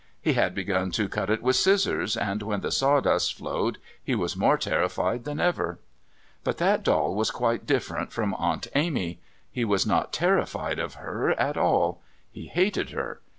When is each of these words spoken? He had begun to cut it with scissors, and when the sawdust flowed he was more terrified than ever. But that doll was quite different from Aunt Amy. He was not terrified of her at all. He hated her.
He 0.19 0.33
had 0.33 0.55
begun 0.55 0.89
to 0.93 1.07
cut 1.07 1.29
it 1.29 1.43
with 1.43 1.55
scissors, 1.55 2.17
and 2.17 2.41
when 2.41 2.61
the 2.61 2.71
sawdust 2.71 3.35
flowed 3.35 3.77
he 4.03 4.15
was 4.15 4.35
more 4.35 4.57
terrified 4.57 5.25
than 5.25 5.39
ever. 5.39 5.77
But 6.43 6.57
that 6.57 6.81
doll 6.81 7.13
was 7.13 7.29
quite 7.29 7.67
different 7.67 8.11
from 8.11 8.33
Aunt 8.33 8.65
Amy. 8.73 9.19
He 9.51 9.63
was 9.63 9.85
not 9.85 10.11
terrified 10.11 10.79
of 10.79 10.95
her 10.95 11.33
at 11.39 11.55
all. 11.55 12.01
He 12.31 12.47
hated 12.47 12.89
her. 12.89 13.21